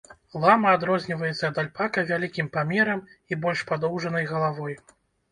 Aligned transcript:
Лама 0.43 0.69
адрозніваецца 0.75 1.43
ад 1.49 1.59
альпака 1.63 2.03
вялікім 2.11 2.47
памерам 2.55 3.03
і 3.35 3.39
больш 3.43 3.61
падоўжанай 3.73 4.25
галавой. 4.33 4.73